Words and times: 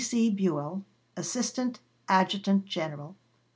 D.C. 0.01 0.31
BUELL, 0.31 0.83
Assistant 1.15 1.79
Adjutant 2.09 2.65
General. 2.65 3.15